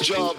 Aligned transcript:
know 0.00 0.04
I 0.04 0.08
take 0.08 0.08
this 0.08 0.08
job 0.08 0.35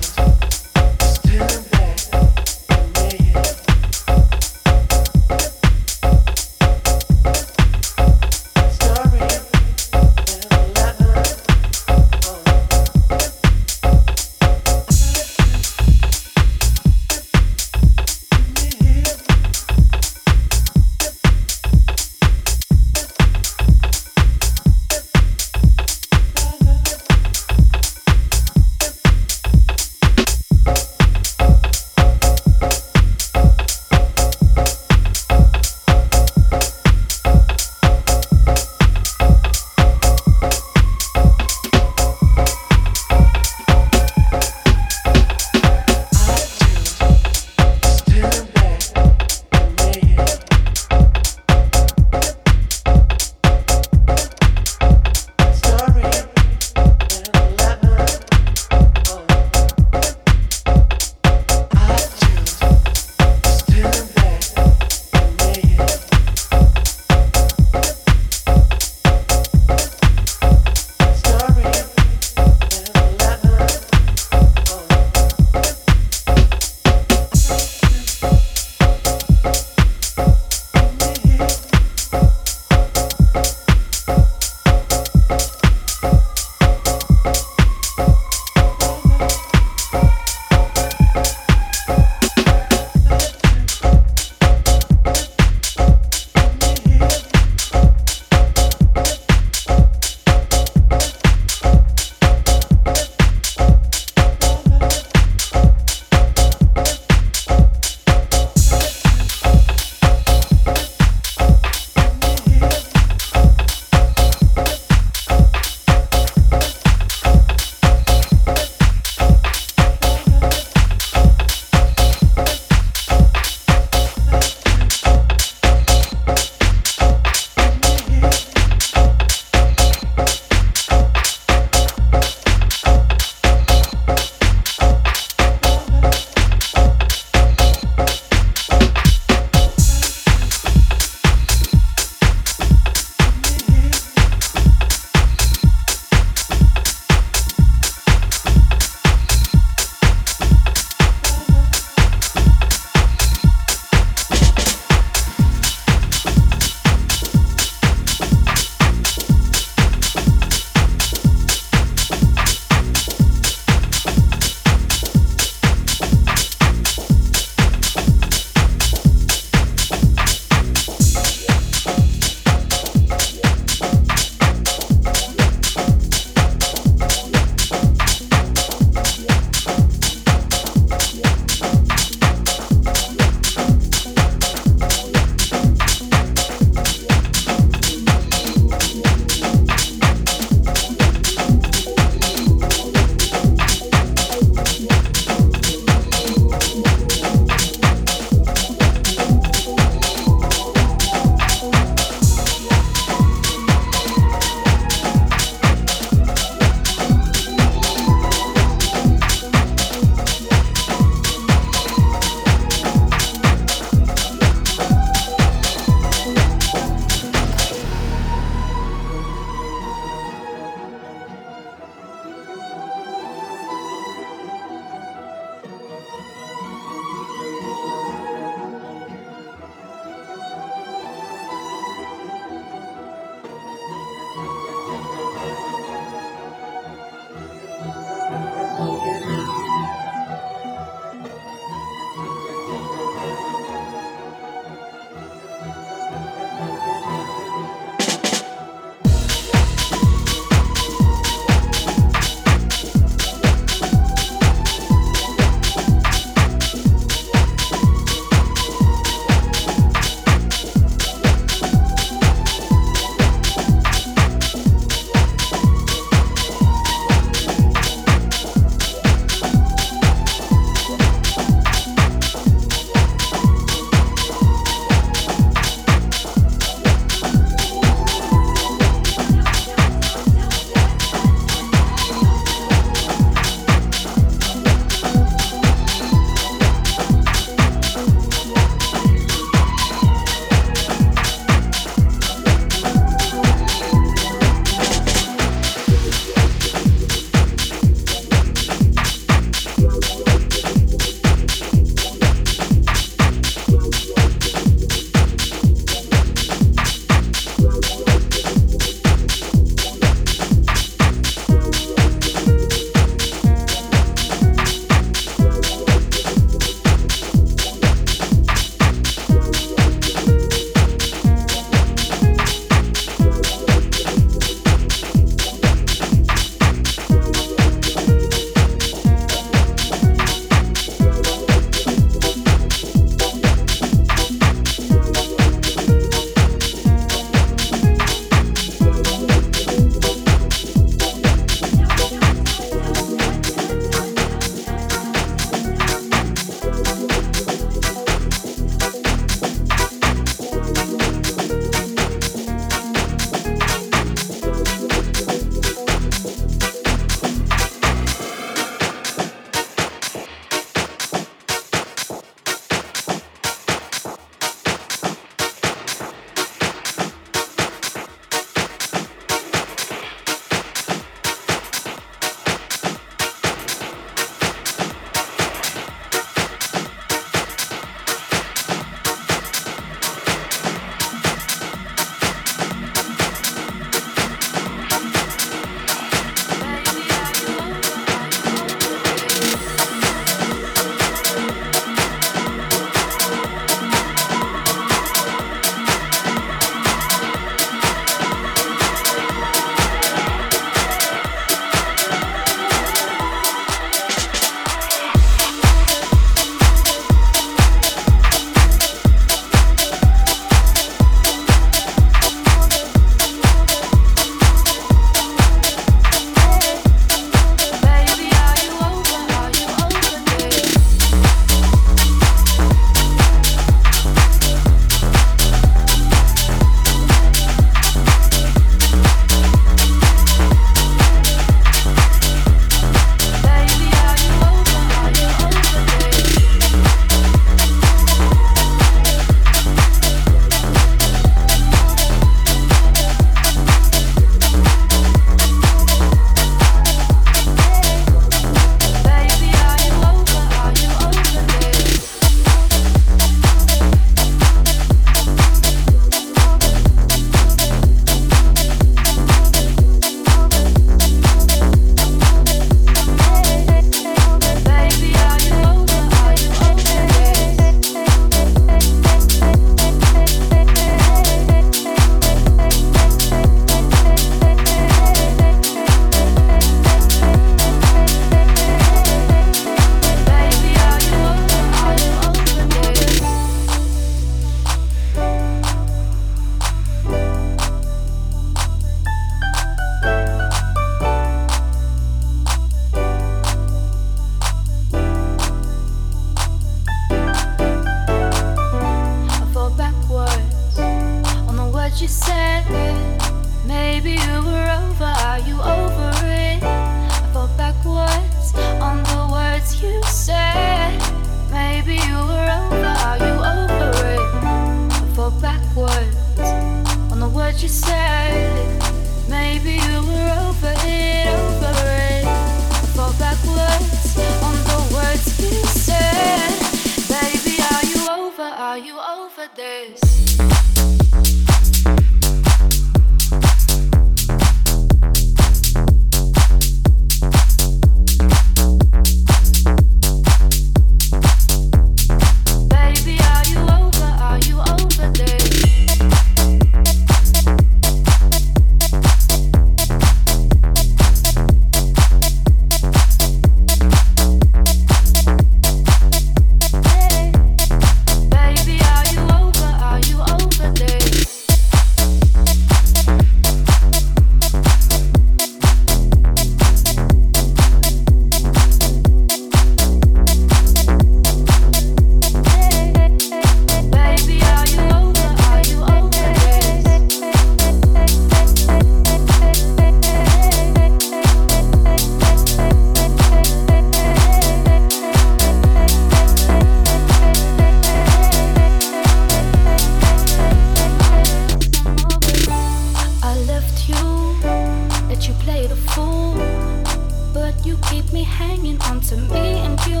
keep 597.82 598.12
me 598.12 598.22
hanging 598.24 598.80
on 598.82 599.00
to 599.02 599.16
me 599.16 599.60
and 599.64 599.78
you 599.86 600.00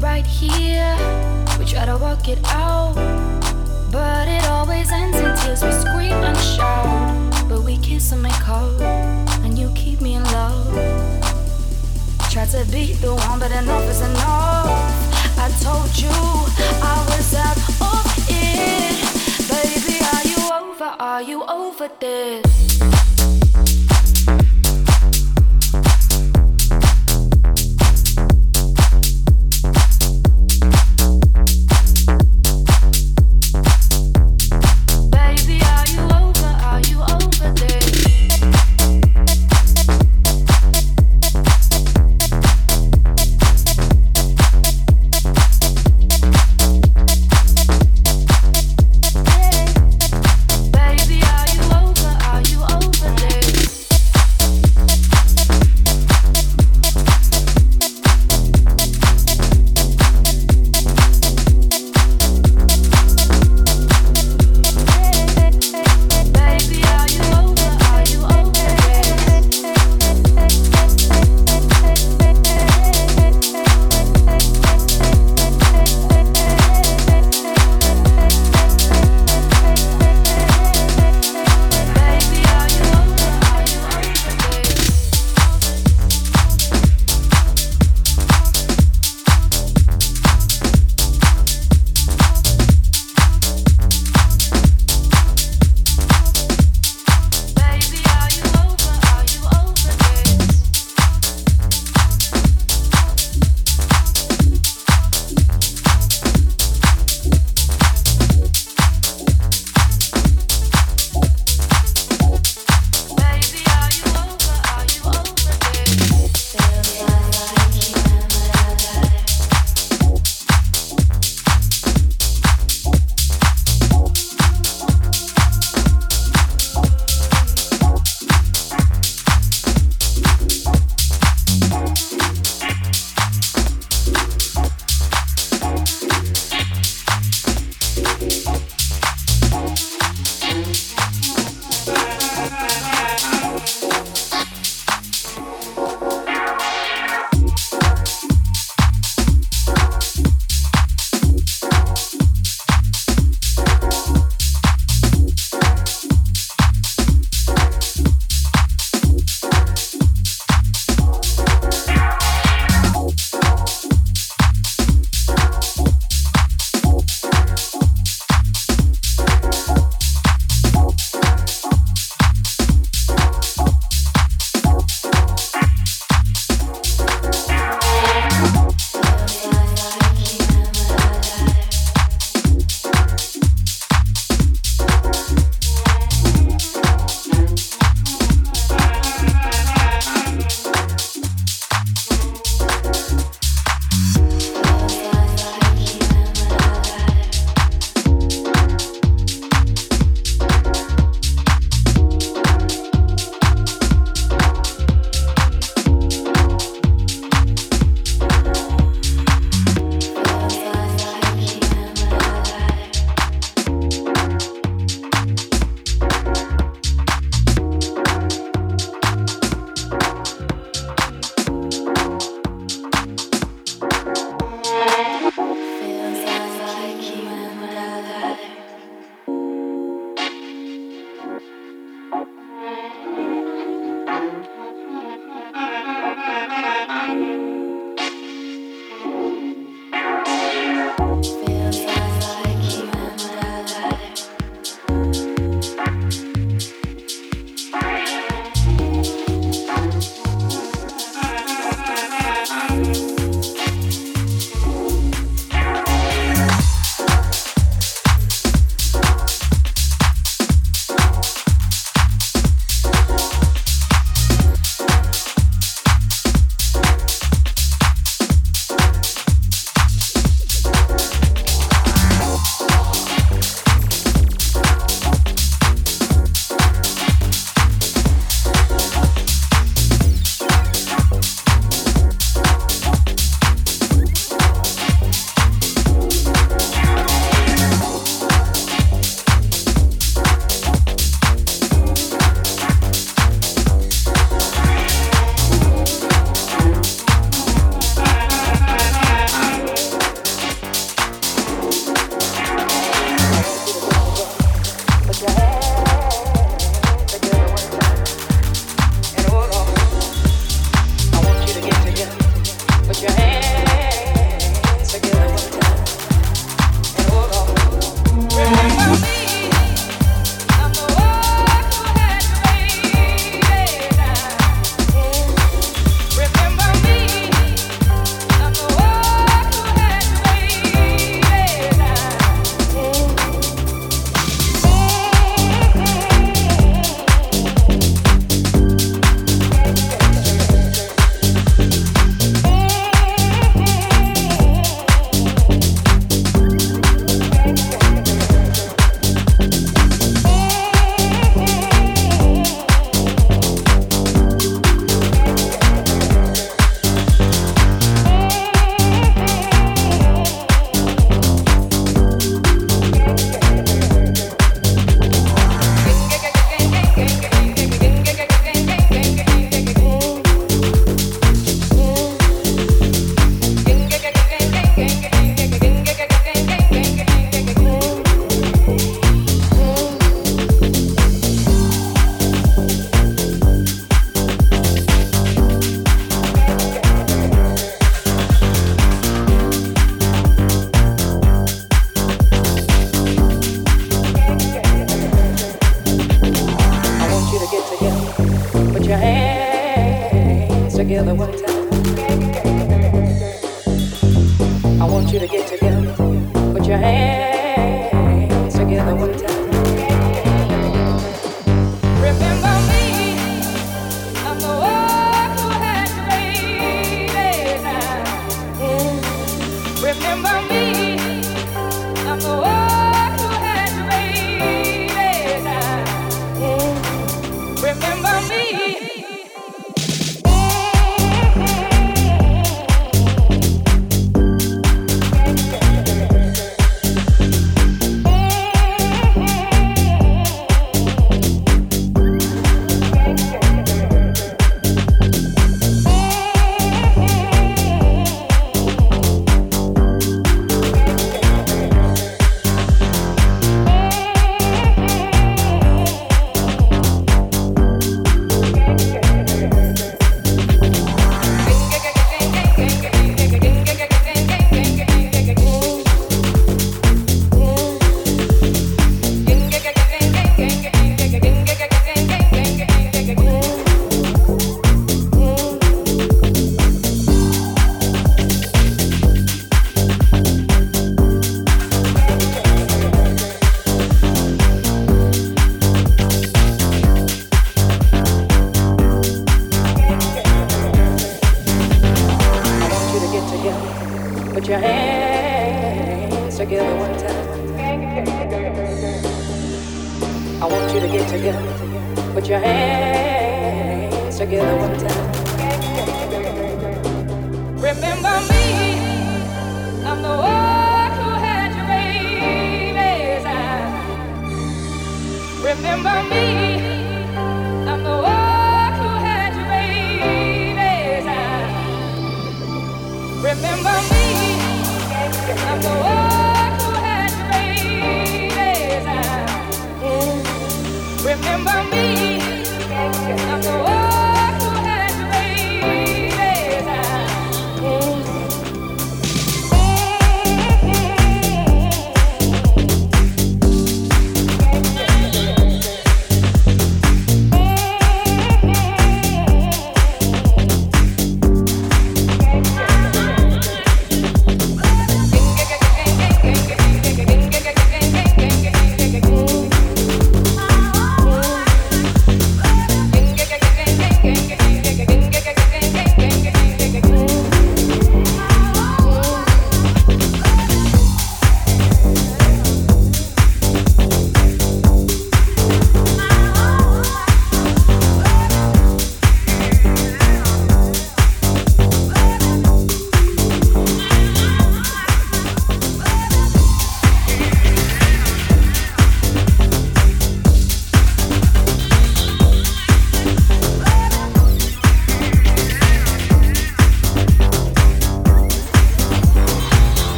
right 0.00 0.26
here. 0.26 0.96
We 1.58 1.64
try 1.64 1.86
to 1.86 1.96
work 1.96 2.28
it 2.28 2.38
out, 2.46 2.94
but 3.90 4.28
it 4.28 4.44
always 4.46 4.90
ends 4.92 5.18
in 5.18 5.34
tears. 5.36 5.62
We 5.62 5.72
scream 5.72 6.12
and 6.12 6.36
shout, 6.38 7.48
but 7.48 7.62
we 7.62 7.78
kiss 7.78 8.12
and 8.12 8.22
make 8.22 8.48
up, 8.48 8.80
and 9.44 9.58
you 9.58 9.70
keep 9.74 10.00
me 10.00 10.14
in 10.14 10.24
love. 10.24 10.74
Try 12.30 12.46
to 12.46 12.64
be 12.70 12.94
the 12.94 13.14
one, 13.14 13.38
but 13.38 13.52
enough 13.52 13.88
is 13.90 14.00
enough. 14.00 14.68
I 15.38 15.50
told 15.62 15.96
you 15.96 16.10
I 16.82 17.04
was 17.10 17.34
out 17.34 17.56
of 17.56 18.06
it, 18.28 18.96
baby. 19.48 19.96
Are 20.12 20.24
you 20.32 20.40
over? 20.52 20.96
Are 20.98 21.22
you 21.22 21.44
over 21.44 21.88
this? 22.00 23.03